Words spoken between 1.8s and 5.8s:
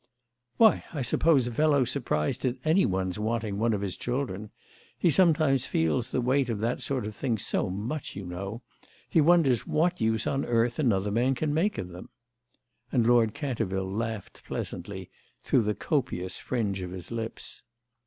surprised at any one's wanting one of his children. He sometimes